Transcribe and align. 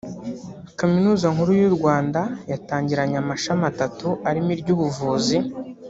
Kaminuza 0.79 1.25
Nkuru 1.33 1.51
y’u 1.61 1.73
Rwanda 1.77 2.21
yatangiranye 2.51 3.15
amashami 3.23 3.63
atatu 3.71 4.07
arimo 4.29 4.49
iry’ubuvuzi 4.55 5.37